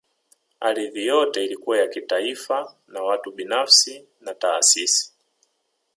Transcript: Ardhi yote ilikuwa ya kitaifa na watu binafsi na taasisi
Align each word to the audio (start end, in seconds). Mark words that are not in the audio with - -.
Ardhi 0.59 1.05
yote 1.05 1.45
ilikuwa 1.45 1.77
ya 1.77 1.87
kitaifa 1.87 2.75
na 2.87 3.03
watu 3.03 3.31
binafsi 3.31 4.05
na 4.21 4.33
taasisi 4.33 5.13